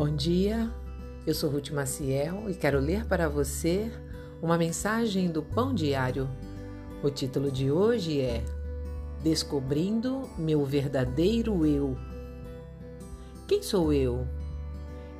Bom 0.00 0.16
dia, 0.16 0.72
eu 1.26 1.34
sou 1.34 1.50
Ruth 1.50 1.72
Maciel 1.72 2.48
e 2.48 2.54
quero 2.54 2.80
ler 2.80 3.04
para 3.04 3.28
você 3.28 3.92
uma 4.40 4.56
mensagem 4.56 5.30
do 5.30 5.42
Pão 5.42 5.74
Diário. 5.74 6.26
O 7.02 7.10
título 7.10 7.50
de 7.50 7.70
hoje 7.70 8.18
é 8.18 8.42
Descobrindo 9.22 10.26
meu 10.38 10.64
verdadeiro 10.64 11.66
eu. 11.66 11.98
Quem 13.46 13.62
sou 13.62 13.92
eu? 13.92 14.26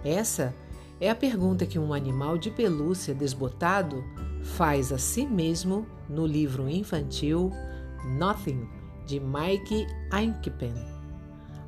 Essa 0.03 0.55
é 0.99 1.11
a 1.11 1.15
pergunta 1.15 1.67
que 1.67 1.79
um 1.79 1.93
animal 1.93 2.39
de 2.39 2.51
pelúcia 2.51 3.15
desbotado 3.15 4.03
faz 4.43 4.95
a 4.95 4.97
si 4.97 5.27
mesmo 5.27 5.87
no 6.09 6.25
livro 6.25 6.71
infantil 6.71 7.53
Nothing, 8.19 8.67
de 9.05 9.21
Mike 9.21 9.87
Einkipen. 10.11 10.73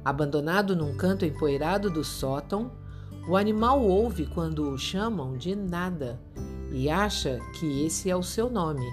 Abandonado 0.02 0.74
num 0.74 0.97
canto 0.97 1.27
empoeirado 1.27 1.91
do 1.91 2.02
sótão, 2.02 2.80
o 3.29 3.37
animal 3.37 3.81
ouve 3.83 4.27
quando 4.27 4.69
o 4.69 4.77
chamam 4.77 5.37
de 5.37 5.55
nada 5.55 6.21
e 6.73 6.91
acha 6.91 7.39
que 7.59 7.85
esse 7.85 8.11
é 8.11 8.17
o 8.17 8.23
seu 8.23 8.51
nome, 8.51 8.87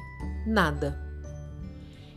nada. 0.46 1.00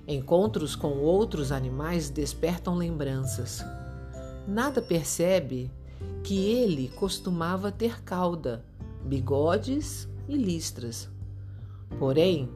Encontros 0.07 0.77
com 0.77 0.99
outros 0.99 1.53
animais 1.53 2.11
despertam 2.11 2.75
lembranças. 2.75 3.65
Nada 4.47 4.83
percebe 4.83 5.71
que 6.23 6.39
ele 6.39 6.89
costumava 6.89 7.73
ter 7.73 8.03
cauda, 8.03 8.65
bigodes 9.05 10.09
e 10.29 10.37
listras. 10.37 11.09
Porém, 11.99 12.51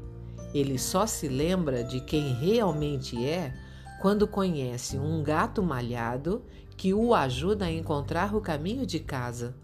ele 0.52 0.79
só 0.79 1.07
se 1.07 1.29
lembra 1.29 1.82
de 1.82 2.01
quem 2.01 2.34
realmente 2.34 3.24
é 3.24 3.54
quando 4.01 4.27
conhece 4.27 4.98
um 4.98 5.23
gato 5.23 5.62
malhado 5.62 6.43
que 6.76 6.92
o 6.92 7.14
ajuda 7.14 7.64
a 7.64 7.72
encontrar 7.72 8.34
o 8.34 8.40
caminho 8.40 8.84
de 8.84 9.01
casa. 9.01 9.54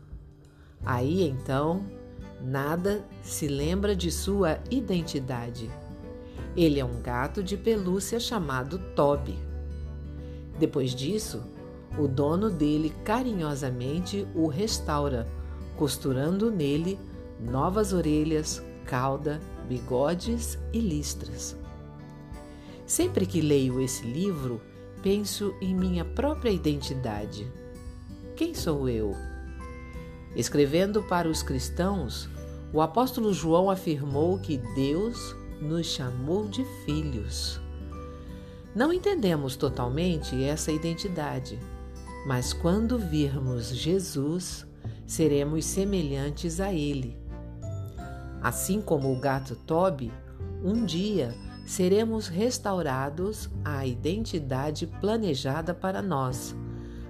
Aí 0.84 1.23
então, 1.23 1.84
nada 2.41 3.05
se 3.23 3.47
lembra 3.47 3.95
de 3.95 4.11
sua 4.11 4.59
identidade. 4.70 5.70
Ele 6.56 6.81
é 6.81 6.84
um 6.84 7.00
gato 7.00 7.42
de 7.42 7.56
pelúcia 7.56 8.19
chamado 8.19 8.78
Toby. 8.95 9.39
Depois 10.59 10.95
disso, 10.95 11.42
o 11.98 12.09
dono 12.09 12.50
dele 12.50 12.92
carinhosamente 13.05 14.27
o 14.34 14.47
restaura, 14.47 15.28
costurando 15.77 16.50
nele 16.50 16.98
novas 17.41 17.92
orelhas, 17.92 18.62
cauda, 18.84 19.41
bigodes 19.69 20.59
e 20.72 20.81
listras. 20.81 21.56
Sempre 22.87 23.27
que 23.27 23.41
leio 23.41 23.81
esse 23.81 24.05
livro, 24.05 24.61
penso 25.03 25.55
em 25.61 25.75
minha 25.75 26.05
própria 26.05 26.50
identidade. 26.50 27.50
Quem 28.36 28.55
sou 28.55 28.89
eu? 28.89 29.14
Escrevendo 30.34 31.03
para 31.03 31.28
os 31.28 31.42
cristãos, 31.42 32.28
o 32.72 32.81
apóstolo 32.81 33.33
João 33.34 33.69
afirmou 33.69 34.39
que 34.39 34.56
Deus 34.75 35.36
nos 35.61 35.86
chamou 35.86 36.48
de 36.48 36.64
filhos. 36.84 37.61
Não 38.75 38.92
entendemos 38.92 39.56
totalmente 39.56 40.42
essa 40.42 40.72
identidade, 40.72 41.59
mas 42.27 42.53
quando 42.53 42.98
virmos 42.98 43.69
Jesus, 43.69 44.66
seremos 45.06 45.66
semelhantes 45.66 46.59
a 46.61 46.72
Ele. 46.72 47.19
Assim 48.41 48.81
como 48.81 49.12
o 49.12 49.20
gato 49.20 49.55
Toby, 49.55 50.11
um 50.64 50.87
dia 50.87 51.34
seremos 51.67 52.29
restaurados 52.29 53.49
à 53.65 53.87
identidade 53.87 54.87
planejada 54.87 55.73
para 55.73 56.03
nós, 56.03 56.55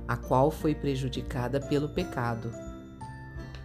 a 0.06 0.16
qual 0.16 0.50
foi 0.50 0.74
prejudicada 0.74 1.60
pelo 1.60 1.88
pecado. 1.88 2.50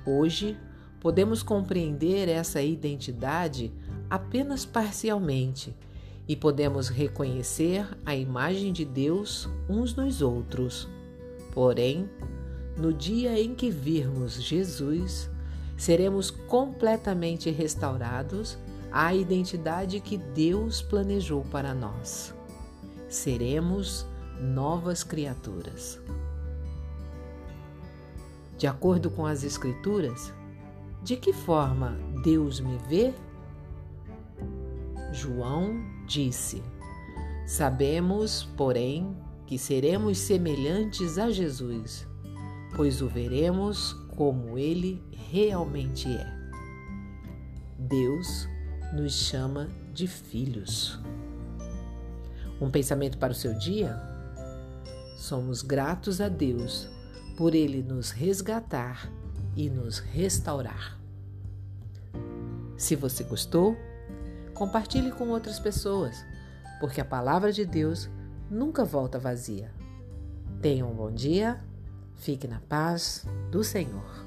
Hoje, 0.05 0.57
podemos 0.99 1.43
compreender 1.43 2.29
essa 2.29 2.61
identidade 2.61 3.71
apenas 4.09 4.65
parcialmente 4.65 5.75
e 6.27 6.35
podemos 6.35 6.89
reconhecer 6.89 7.87
a 8.05 8.15
imagem 8.15 8.73
de 8.73 8.83
Deus 8.83 9.49
uns 9.69 9.95
nos 9.95 10.21
outros. 10.21 10.87
Porém, 11.53 12.09
no 12.77 12.93
dia 12.93 13.39
em 13.39 13.55
que 13.55 13.71
virmos 13.71 14.41
Jesus, 14.41 15.29
seremos 15.77 16.29
completamente 16.29 17.49
restaurados 17.49 18.57
a 18.91 19.13
identidade 19.13 19.99
que 19.99 20.17
Deus 20.17 20.81
planejou 20.81 21.43
para 21.51 21.73
nós. 21.73 22.33
Seremos 23.09 24.05
novas 24.39 25.03
criaturas. 25.03 25.99
De 28.57 28.67
acordo 28.67 29.09
com 29.09 29.25
as 29.25 29.43
Escrituras, 29.43 30.33
de 31.03 31.15
que 31.15 31.31
forma 31.31 31.97
Deus 32.23 32.59
me 32.59 32.77
vê? 32.89 33.13
João 35.13 35.79
disse: 36.05 36.63
Sabemos, 37.45 38.43
porém, 38.57 39.15
que 39.45 39.57
seremos 39.57 40.17
semelhantes 40.17 41.17
a 41.17 41.29
Jesus, 41.29 42.05
pois 42.75 43.01
o 43.01 43.07
veremos 43.07 43.93
como 44.15 44.57
ele 44.57 45.01
realmente 45.11 46.09
é. 46.09 46.37
Deus 47.79 48.49
nos 48.93 49.13
chama 49.13 49.69
de 49.93 50.07
filhos. 50.07 50.99
Um 52.59 52.71
pensamento 52.71 53.17
para 53.17 53.31
o 53.31 53.35
seu 53.35 53.53
dia? 53.53 53.95
Somos 55.17 55.61
gratos 55.61 56.21
a 56.21 56.29
Deus 56.29 56.87
por 57.35 57.53
Ele 57.53 57.83
nos 57.83 58.11
resgatar 58.11 59.11
e 59.55 59.69
nos 59.69 59.99
restaurar. 59.99 60.97
Se 62.77 62.95
você 62.95 63.23
gostou, 63.23 63.75
compartilhe 64.53 65.11
com 65.11 65.29
outras 65.29 65.59
pessoas, 65.59 66.15
porque 66.79 67.01
a 67.01 67.05
palavra 67.05 67.51
de 67.51 67.65
Deus 67.65 68.09
nunca 68.49 68.85
volta 68.85 69.19
vazia. 69.19 69.71
Tenha 70.61 70.85
um 70.85 70.95
bom 70.95 71.11
dia, 71.11 71.59
fique 72.15 72.47
na 72.47 72.59
paz 72.59 73.25
do 73.51 73.63
Senhor. 73.63 74.26